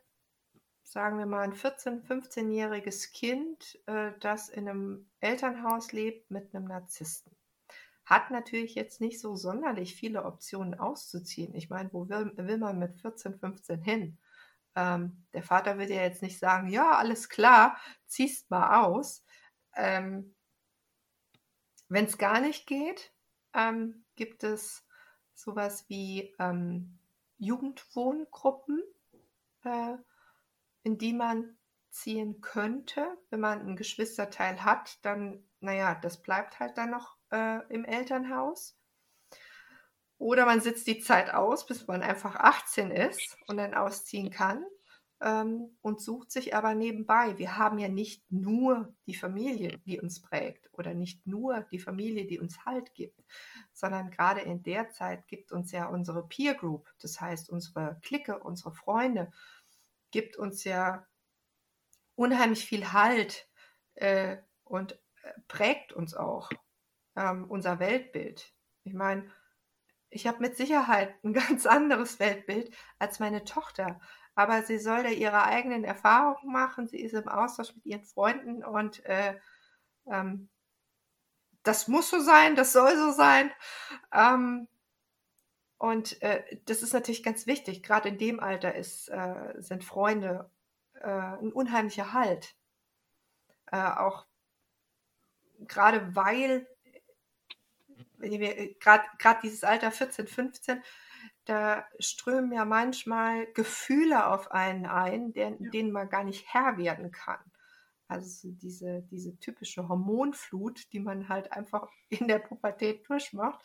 [0.82, 6.66] sagen wir mal, ein 14-, 15-jähriges Kind, äh, das in einem Elternhaus lebt mit einem
[6.66, 7.36] Narzissten.
[8.04, 11.54] Hat natürlich jetzt nicht so sonderlich viele Optionen auszuziehen.
[11.54, 14.18] Ich meine, wo will, will man mit 14, 15 hin?
[14.74, 19.24] Ähm, der Vater wird ja jetzt nicht sagen, ja, alles klar, ziehst mal aus.
[19.76, 20.34] Ähm,
[21.88, 23.12] Wenn es gar nicht geht,
[23.54, 24.84] ähm, gibt es
[25.34, 26.98] sowas wie ähm,
[27.38, 28.82] Jugendwohngruppen.
[29.64, 29.96] Äh,
[30.82, 31.56] in die man
[31.90, 33.18] ziehen könnte.
[33.30, 38.76] Wenn man ein Geschwisterteil hat, dann, naja, das bleibt halt dann noch äh, im Elternhaus.
[40.18, 44.64] Oder man sitzt die Zeit aus, bis man einfach 18 ist und dann ausziehen kann
[45.20, 47.36] ähm, und sucht sich aber nebenbei.
[47.38, 52.26] Wir haben ja nicht nur die Familie, die uns prägt oder nicht nur die Familie,
[52.26, 53.22] die uns Halt gibt,
[53.72, 58.38] sondern gerade in der Zeit gibt uns ja unsere Peer Group, das heißt unsere Clique,
[58.38, 59.30] unsere Freunde,
[60.10, 61.06] gibt uns ja
[62.14, 63.48] unheimlich viel Halt
[63.94, 66.50] äh, und äh, prägt uns auch
[67.16, 68.54] ähm, unser Weltbild.
[68.84, 69.30] Ich meine,
[70.08, 74.00] ich habe mit Sicherheit ein ganz anderes Weltbild als meine Tochter,
[74.34, 76.88] aber sie soll da ihre eigenen Erfahrungen machen.
[76.88, 79.38] Sie ist im Austausch mit ihren Freunden und äh,
[80.06, 80.48] ähm,
[81.62, 83.50] das muss so sein, das soll so sein.
[84.12, 84.68] Ähm,
[85.78, 87.82] und äh, das ist natürlich ganz wichtig.
[87.82, 90.50] Gerade in dem Alter ist, äh, sind Freunde
[90.94, 92.54] äh, ein unheimlicher Halt.
[93.72, 94.26] Äh, auch
[95.60, 96.66] gerade weil,
[98.18, 100.82] gerade dieses Alter 14, 15,
[101.44, 105.70] da strömen ja manchmal Gefühle auf einen ein, der, ja.
[105.70, 107.40] denen man gar nicht Herr werden kann.
[108.08, 113.64] Also diese, diese typische Hormonflut, die man halt einfach in der Pubertät durchmacht.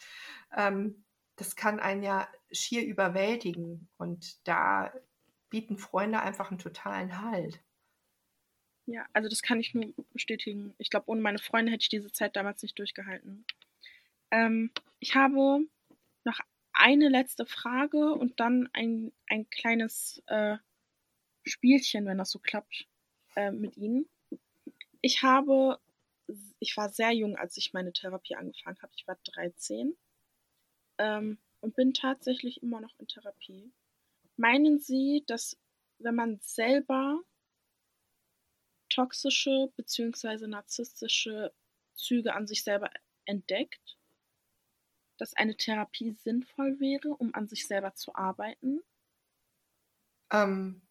[0.55, 1.03] Ähm,
[1.35, 3.89] das kann einen ja schier überwältigen.
[3.97, 4.93] Und da
[5.49, 7.59] bieten Freunde einfach einen totalen Halt.
[8.85, 10.75] Ja, also das kann ich nur bestätigen.
[10.77, 13.45] Ich glaube, ohne meine Freunde hätte ich diese Zeit damals nicht durchgehalten.
[14.29, 15.65] Ähm, ich habe
[16.23, 16.39] noch
[16.75, 20.57] eine letzte Frage und dann ein, ein kleines äh,
[21.43, 22.87] Spielchen, wenn das so klappt,
[23.35, 24.07] äh, mit Ihnen.
[25.01, 25.79] Ich habe,
[26.59, 28.91] ich war sehr jung, als ich meine Therapie angefangen habe.
[28.95, 29.95] Ich war 13
[30.97, 33.71] ähm, und bin tatsächlich immer noch in Therapie.
[34.37, 35.57] Meinen Sie, dass
[35.99, 37.21] wenn man selber
[38.89, 40.47] toxische bzw.
[40.47, 41.53] narzisstische
[41.93, 42.89] Züge an sich selber
[43.25, 43.97] entdeckt,
[45.17, 48.81] dass eine Therapie sinnvoll wäre, um an sich selber zu arbeiten?
[50.31, 50.81] Ähm,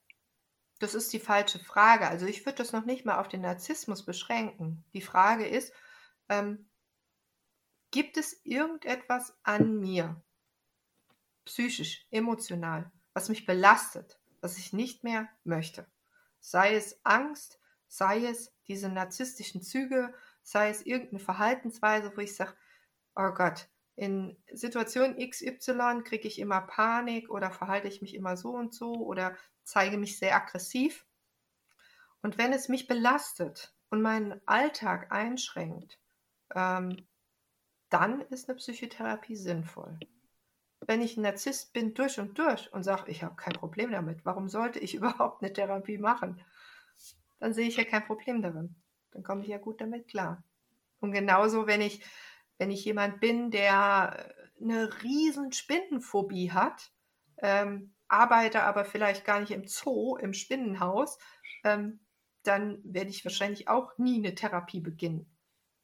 [0.78, 2.08] das ist die falsche Frage.
[2.08, 4.84] Also ich würde das noch nicht mal auf den Narzissmus beschränken.
[4.92, 5.72] Die Frage ist,
[6.28, 6.66] ähm,
[7.94, 10.20] Gibt es irgendetwas an mir,
[11.44, 15.86] psychisch, emotional, was mich belastet, was ich nicht mehr möchte?
[16.40, 22.56] Sei es Angst, sei es diese narzisstischen Züge, sei es irgendeine Verhaltensweise, wo ich sage,
[23.14, 28.50] oh Gott, in Situation XY kriege ich immer Panik oder verhalte ich mich immer so
[28.50, 31.06] und so oder zeige mich sehr aggressiv.
[32.22, 35.98] Und wenn es mich belastet und meinen Alltag einschränkt,
[36.54, 37.06] ähm,
[37.90, 39.98] dann ist eine Psychotherapie sinnvoll.
[40.80, 44.24] Wenn ich ein Narzisst bin durch und durch und sage, ich habe kein Problem damit,
[44.24, 46.40] warum sollte ich überhaupt eine Therapie machen?
[47.38, 48.74] Dann sehe ich ja kein Problem darin.
[49.12, 50.42] Dann komme ich ja gut damit klar.
[51.00, 52.02] Und genauso, wenn ich,
[52.58, 56.92] wenn ich jemand bin, der eine riesen Spinnenphobie hat,
[57.38, 61.18] ähm, arbeite aber vielleicht gar nicht im Zoo, im Spinnenhaus,
[61.64, 62.00] ähm,
[62.42, 65.34] dann werde ich wahrscheinlich auch nie eine Therapie beginnen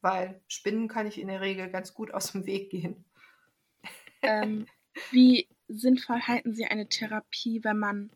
[0.00, 3.04] weil Spinnen kann ich in der Regel ganz gut aus dem Weg gehen.
[4.22, 4.66] Ähm,
[5.10, 8.10] wie sinnvoll halten Sie eine Therapie, wenn man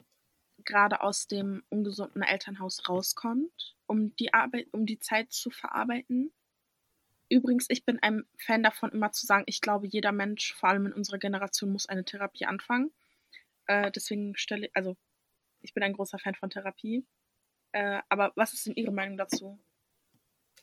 [0.65, 6.33] gerade aus dem ungesunden Elternhaus rauskommt, um die Arbeit, um die Zeit zu verarbeiten?
[7.29, 10.87] Übrigens, ich bin ein Fan davon, immer zu sagen, ich glaube, jeder Mensch, vor allem
[10.87, 12.93] in unserer Generation, muss eine Therapie anfangen.
[13.67, 14.97] Äh, deswegen stelle ich, also
[15.61, 17.07] ich bin ein großer Fan von Therapie.
[17.73, 19.59] Äh, aber was ist denn Ihre Meinung dazu?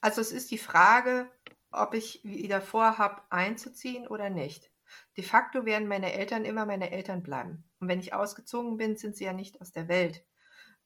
[0.01, 1.29] Also es ist die Frage,
[1.71, 4.71] ob ich wieder vorhabe, einzuziehen oder nicht.
[5.17, 7.63] De facto werden meine Eltern immer meine Eltern bleiben.
[7.79, 10.25] Und wenn ich ausgezogen bin, sind sie ja nicht aus der Welt.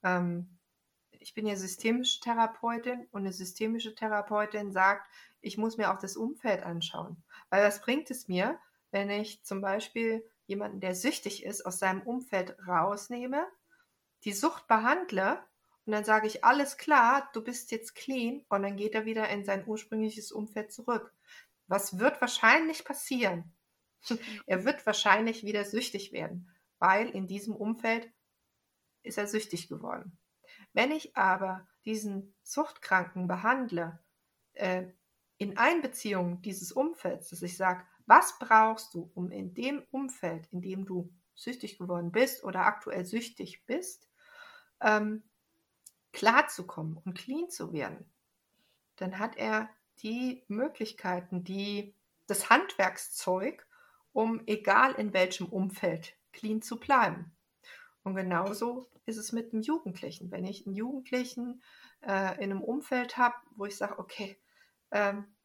[0.03, 0.54] Ähm,
[1.25, 5.09] ich bin ja systemische Therapeutin und eine systemische Therapeutin sagt,
[5.41, 7.23] ich muss mir auch das Umfeld anschauen.
[7.49, 8.59] Weil was bringt es mir,
[8.91, 13.43] wenn ich zum Beispiel jemanden, der süchtig ist, aus seinem Umfeld rausnehme,
[14.23, 15.43] die Sucht behandle
[15.87, 18.45] und dann sage ich, alles klar, du bist jetzt clean.
[18.49, 21.11] Und dann geht er wieder in sein ursprüngliches Umfeld zurück.
[21.65, 23.51] Was wird wahrscheinlich passieren?
[24.45, 28.11] er wird wahrscheinlich wieder süchtig werden, weil in diesem Umfeld
[29.01, 30.19] ist er süchtig geworden.
[30.75, 33.97] Wenn ich aber diesen Suchtkranken behandle,
[34.55, 34.83] äh,
[35.37, 40.61] in Einbeziehung dieses Umfelds, dass ich sage, was brauchst du, um in dem Umfeld, in
[40.61, 44.09] dem du süchtig geworden bist oder aktuell süchtig bist,
[44.81, 45.23] ähm,
[46.11, 48.11] klarzukommen und clean zu werden,
[48.97, 51.95] dann hat er die Möglichkeiten, die,
[52.27, 53.65] das Handwerkszeug,
[54.11, 57.34] um egal in welchem Umfeld clean zu bleiben.
[58.05, 60.29] Und genauso ist es mit einem Jugendlichen.
[60.29, 61.63] Wenn ich einen Jugendlichen
[62.01, 64.39] äh, in einem Umfeld habe, wo ich sage, okay,
[64.91, 65.35] ähm,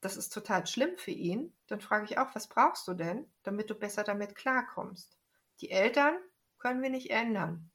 [0.00, 3.70] das ist total schlimm für ihn, dann frage ich auch, was brauchst du denn, damit
[3.70, 5.18] du besser damit klarkommst?
[5.60, 6.16] Die Eltern
[6.58, 7.72] können wir nicht ändern,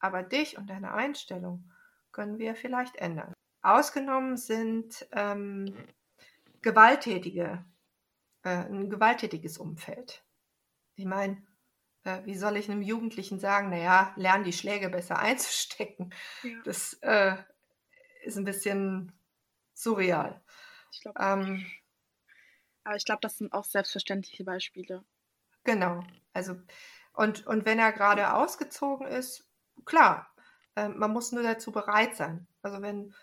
[0.00, 1.70] aber dich und deine Einstellung
[2.10, 3.32] können wir vielleicht ändern.
[3.62, 5.72] Ausgenommen sind ähm,
[6.62, 7.64] gewalttätige,
[8.42, 10.24] äh, ein gewalttätiges Umfeld.
[10.96, 11.46] Ich meine,
[12.08, 16.14] äh, wie soll ich einem Jugendlichen sagen, naja, lern die Schläge besser einzustecken?
[16.42, 16.62] Ja.
[16.64, 17.36] Das äh,
[18.24, 19.12] ist ein bisschen
[19.74, 20.40] surreal.
[20.92, 21.66] Ich glaub, ähm,
[22.84, 25.04] aber ich glaube, das sind auch selbstverständliche Beispiele.
[25.64, 26.02] Genau.
[26.32, 26.56] Also,
[27.12, 29.46] und, und wenn er gerade ausgezogen ist,
[29.84, 30.32] klar,
[30.74, 32.46] ähm, man muss nur dazu bereit sein.
[32.62, 33.14] Also wenn,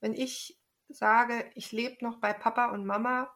[0.00, 0.56] wenn ich
[0.88, 3.34] sage, ich lebe noch bei Papa und Mama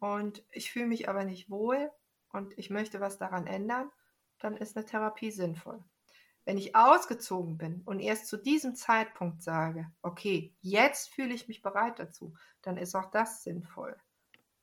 [0.00, 1.90] und ich fühle mich aber nicht wohl
[2.32, 3.90] und ich möchte was daran ändern,
[4.40, 5.82] dann ist eine Therapie sinnvoll.
[6.44, 11.62] Wenn ich ausgezogen bin und erst zu diesem Zeitpunkt sage, okay, jetzt fühle ich mich
[11.62, 13.96] bereit dazu, dann ist auch das sinnvoll.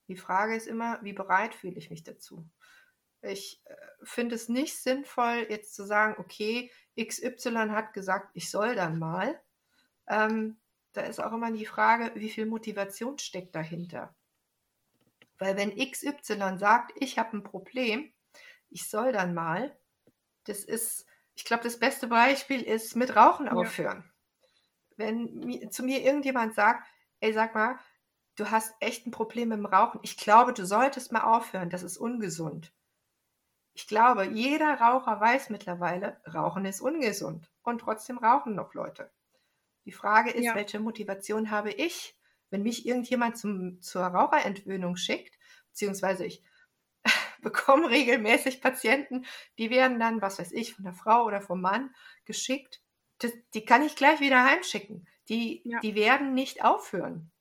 [0.08, 2.50] Die Frage ist immer, wie bereit fühle ich mich dazu?
[3.22, 8.76] Ich äh, finde es nicht sinnvoll, jetzt zu sagen, okay, XY hat gesagt, ich soll
[8.76, 9.40] dann mal.
[10.08, 10.60] Ähm,
[10.94, 14.16] da ist auch immer die Frage, wie viel Motivation steckt dahinter.
[15.38, 18.12] Weil wenn XY sagt, ich habe ein Problem,
[18.70, 19.76] ich soll dann mal,
[20.46, 24.04] das ist, ich glaube, das beste Beispiel ist mit Rauchen aufhören.
[24.06, 24.48] Ja.
[24.98, 26.88] Wenn mir, zu mir irgendjemand sagt,
[27.20, 27.78] ey, sag mal,
[28.36, 31.84] du hast echt ein Problem mit dem Rauchen, ich glaube, du solltest mal aufhören, das
[31.84, 32.74] ist ungesund.
[33.74, 37.52] Ich glaube, jeder Raucher weiß mittlerweile, Rauchen ist ungesund.
[37.62, 39.12] Und trotzdem rauchen noch Leute.
[39.86, 40.56] Die Frage ist, ja.
[40.56, 42.18] welche Motivation habe ich,
[42.50, 45.38] wenn mich irgendjemand zum, zur Raucherentwöhnung schickt,
[45.70, 46.44] beziehungsweise ich
[47.42, 49.26] bekomme regelmäßig Patienten,
[49.58, 51.94] die werden dann, was weiß ich, von der Frau oder vom Mann
[52.26, 52.82] geschickt.
[53.20, 55.08] Das, die kann ich gleich wieder heimschicken.
[55.30, 55.80] Die, ja.
[55.80, 57.32] die werden nicht aufhören.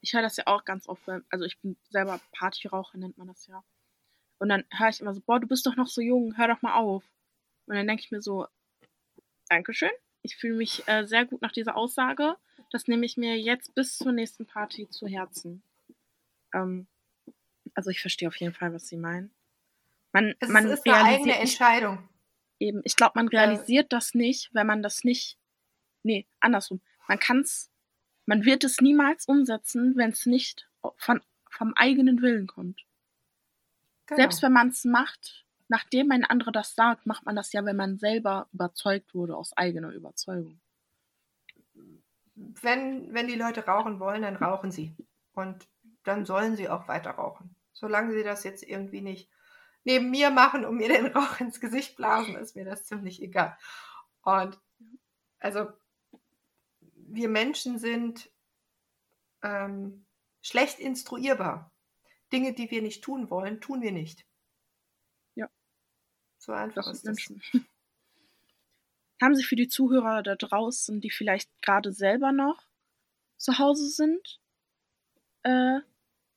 [0.00, 3.46] Ich höre das ja auch ganz oft, also ich bin selber Partyraucher, nennt man das
[3.46, 3.64] ja.
[4.38, 6.62] Und dann höre ich immer so, boah, du bist doch noch so jung, hör doch
[6.62, 7.02] mal auf.
[7.66, 8.46] Und dann denke ich mir so,
[9.48, 9.90] Dankeschön.
[10.22, 12.36] Ich fühle mich äh, sehr gut nach dieser Aussage.
[12.70, 15.62] Das nehme ich mir jetzt bis zur nächsten Party zu Herzen.
[16.52, 16.86] Ähm,
[17.74, 19.30] also ich verstehe auf jeden Fall, was Sie meinen.
[20.12, 22.08] Man, es man ist eine eigene Entscheidung.
[22.58, 25.38] Eben, ich glaube, man realisiert äh, das nicht, wenn man das nicht.
[26.02, 26.80] Nee, andersrum.
[27.06, 27.70] Man kann es,
[28.26, 32.84] man wird es niemals umsetzen, wenn es nicht von, vom eigenen Willen kommt.
[34.06, 34.20] Genau.
[34.20, 37.76] Selbst wenn man es macht, nachdem ein anderer das sagt, macht man das ja, wenn
[37.76, 40.60] man selber überzeugt wurde aus eigener Überzeugung.
[42.34, 44.94] Wenn, wenn die Leute rauchen wollen, dann rauchen sie.
[45.32, 45.68] Und
[46.04, 47.54] dann sollen sie auch weiter rauchen.
[47.78, 49.30] Solange sie das jetzt irgendwie nicht
[49.84, 53.56] neben mir machen und mir den Rauch ins Gesicht blasen, ist mir das ziemlich egal.
[54.22, 54.58] Und
[55.38, 55.68] also
[56.92, 58.30] wir Menschen sind
[59.42, 60.04] ähm,
[60.42, 61.72] schlecht instruierbar.
[62.32, 64.26] Dinge, die wir nicht tun wollen, tun wir nicht.
[65.36, 65.48] Ja.
[66.38, 67.62] So einfach das ist das.
[69.22, 72.66] Haben Sie für die Zuhörer da draußen, die vielleicht gerade selber noch
[73.36, 74.40] zu Hause sind,
[75.44, 75.80] äh,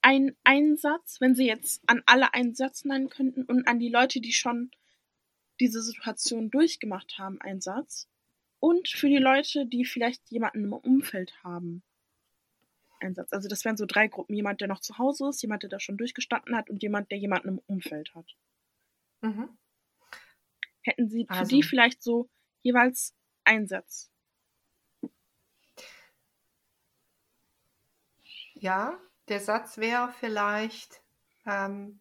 [0.02, 4.22] einen Einsatz, wenn Sie jetzt an alle einen Satz nennen könnten und an die Leute,
[4.22, 4.72] die schon
[5.60, 8.08] diese Situation durchgemacht haben, einen Satz?
[8.60, 11.84] Und für die Leute, die vielleicht jemanden im Umfeld haben,
[13.02, 13.34] Einsatz.
[13.34, 14.36] Also das wären so drei Gruppen.
[14.36, 17.18] Jemand, der noch zu Hause ist, jemand, der da schon durchgestanden hat und jemand, der
[17.18, 18.36] jemanden im Umfeld hat.
[19.22, 19.58] Mhm.
[20.82, 21.56] Hätten Sie für also.
[21.56, 22.30] die vielleicht so
[22.62, 24.12] jeweils Einsatz?
[28.54, 31.02] Ja, der Satz wäre vielleicht,
[31.46, 32.00] ähm,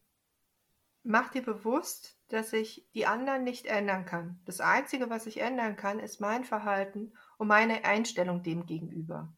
[1.03, 4.41] mach dir bewusst, dass ich die anderen nicht ändern kann.
[4.45, 9.33] Das Einzige, was ich ändern kann, ist mein Verhalten und meine Einstellung dem gegenüber.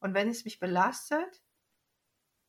[0.00, 1.42] Und wenn es mich belastet,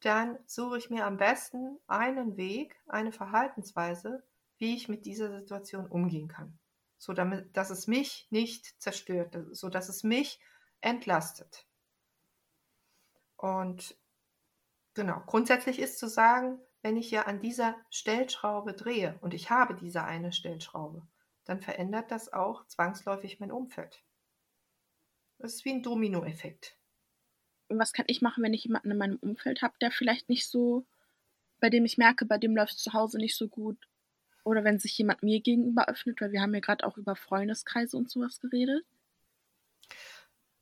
[0.02, 4.24] dann suche ich mir am besten einen Weg, eine Verhaltensweise,
[4.58, 6.58] wie ich mit dieser Situation umgehen kann.
[6.98, 10.40] So damit, dass es mich nicht zerstört, so dass es mich
[10.82, 11.66] entlastet.
[13.36, 13.98] Und
[15.00, 19.76] genau, grundsätzlich ist zu sagen, wenn ich ja an dieser Stellschraube drehe und ich habe
[19.76, 21.08] diese eine Stellschraube,
[21.46, 24.04] dann verändert das auch zwangsläufig mein Umfeld.
[25.38, 26.80] Das ist wie ein Dominoeffekt
[27.70, 30.86] was kann ich machen, wenn ich jemanden in meinem Umfeld habe, der vielleicht nicht so,
[31.60, 33.78] bei dem ich merke, bei dem läuft es zu Hause nicht so gut.
[34.44, 37.98] Oder wenn sich jemand mir gegenüber öffnet, weil wir haben ja gerade auch über Freundeskreise
[37.98, 38.86] und sowas geredet.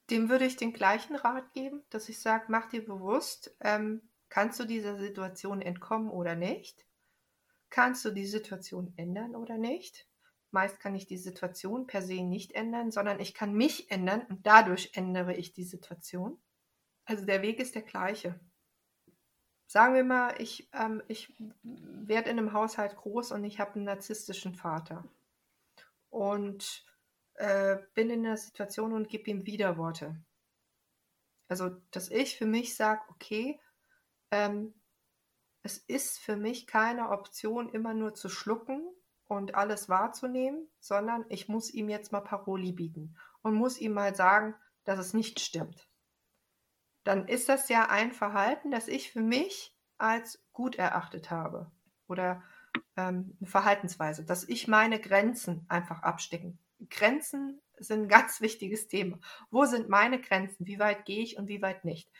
[0.09, 4.59] Dem würde ich den gleichen Rat geben, dass ich sage, mach dir bewusst, ähm, kannst
[4.59, 6.85] du dieser Situation entkommen oder nicht?
[7.69, 10.07] Kannst du die Situation ändern oder nicht?
[10.51, 14.45] Meist kann ich die Situation per se nicht ändern, sondern ich kann mich ändern und
[14.47, 16.39] dadurch ändere ich die Situation.
[17.05, 18.39] Also der Weg ist der gleiche.
[19.65, 23.83] Sagen wir mal, ich, ähm, ich werde in einem Haushalt groß und ich habe einen
[23.83, 25.03] narzisstischen Vater.
[26.09, 26.85] Und
[27.33, 30.23] äh, bin in einer Situation und gebe ihm Widerworte.
[31.49, 33.59] Also, dass ich für mich sage, okay,
[34.31, 34.73] ähm,
[35.63, 38.87] es ist für mich keine Option, immer nur zu schlucken
[39.25, 44.15] und alles wahrzunehmen, sondern ich muss ihm jetzt mal Paroli bieten und muss ihm mal
[44.15, 45.87] sagen, dass es nicht stimmt
[47.07, 51.71] dann ist das ja ein Verhalten, das ich für mich als gut erachtet habe.
[52.07, 52.43] Oder
[52.97, 56.59] ähm, eine Verhaltensweise, dass ich meine Grenzen einfach abstecken.
[56.89, 59.19] Grenzen sind ein ganz wichtiges Thema.
[59.49, 60.67] Wo sind meine Grenzen?
[60.67, 62.11] Wie weit gehe ich und wie weit nicht?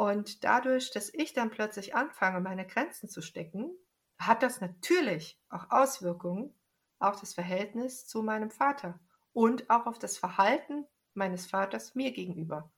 [0.00, 3.70] Und dadurch, dass ich dann plötzlich anfange, meine Grenzen zu stecken,
[4.18, 6.54] hat das natürlich auch Auswirkungen
[6.98, 8.98] auf das Verhältnis zu meinem Vater
[9.32, 12.70] und auch auf das Verhalten meines Vaters mir gegenüber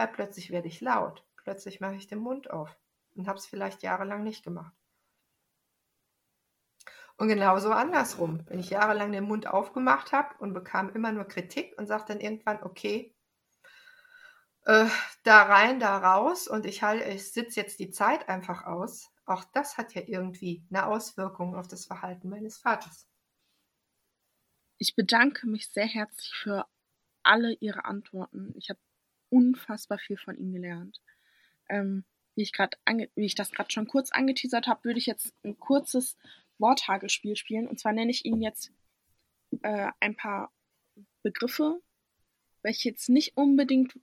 [0.00, 2.74] weil plötzlich werde ich laut, plötzlich mache ich den Mund auf
[3.16, 4.74] und habe es vielleicht jahrelang nicht gemacht.
[7.18, 11.76] Und genauso andersrum, wenn ich jahrelang den Mund aufgemacht habe und bekam immer nur Kritik
[11.76, 13.14] und sagte dann irgendwann, okay,
[14.64, 14.86] äh,
[15.24, 19.44] da rein, da raus und ich, halt, ich sitze jetzt die Zeit einfach aus, auch
[19.44, 23.06] das hat ja irgendwie eine Auswirkung auf das Verhalten meines Vaters.
[24.78, 26.66] Ich bedanke mich sehr herzlich für
[27.22, 28.52] alle Ihre Antworten.
[28.56, 28.80] Ich habe
[29.28, 31.00] unfassbar viel von ihm gelernt.
[31.68, 35.58] Ähm, wie, ich wie ich das gerade schon kurz angeteasert habe, würde ich jetzt ein
[35.58, 36.16] kurzes
[36.58, 37.68] Worthagelspiel spielen.
[37.68, 38.72] Und zwar nenne ich Ihnen jetzt
[39.62, 40.52] äh, ein paar
[41.22, 41.80] Begriffe,
[42.62, 43.98] welche jetzt nicht unbedingt,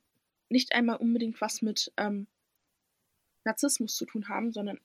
[0.48, 2.26] nicht einmal unbedingt was mit ähm,
[3.44, 4.80] Narzissmus zu tun haben, sondern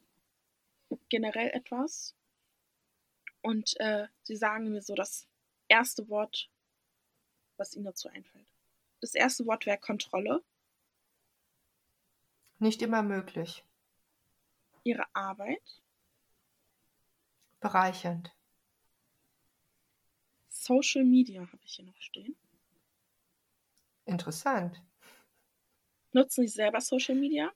[1.09, 2.15] generell etwas.
[3.41, 5.27] Und äh, Sie sagen mir so das
[5.67, 6.49] erste Wort,
[7.57, 8.47] was Ihnen dazu einfällt.
[9.01, 10.43] Das erste Wort wäre Kontrolle.
[12.59, 13.65] Nicht immer möglich.
[14.83, 15.81] Ihre Arbeit.
[17.59, 18.33] Bereichernd.
[20.49, 22.35] Social Media habe ich hier noch stehen.
[24.05, 24.81] Interessant.
[26.13, 27.51] Nutzen Sie selber Social Media?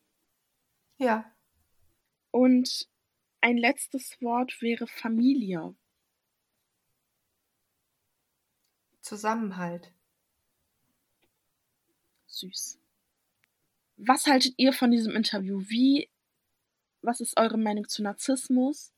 [0.98, 1.32] Ja.
[2.32, 2.90] Und
[3.42, 5.76] ein letztes Wort wäre Familie.
[9.02, 9.94] Zusammenhalt
[12.38, 12.80] süß.
[13.98, 15.62] Was haltet ihr von diesem Interview?
[15.68, 16.10] Wie,
[17.02, 18.94] was ist eure Meinung zu Narzissmus?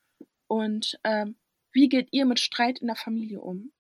[0.48, 1.38] Und ähm,
[1.72, 3.72] wie geht ihr mit Streit in der Familie um?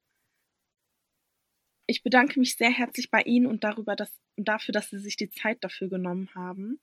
[1.89, 5.31] Ich bedanke mich sehr herzlich bei Ihnen und darüber, dass, dafür, dass Sie sich die
[5.31, 6.79] Zeit dafür genommen haben.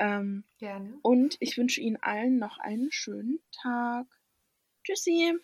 [0.00, 0.98] Ähm, Gerne.
[1.02, 4.08] Und ich wünsche Ihnen allen noch einen schönen Tag.
[4.82, 5.34] Tschüssi.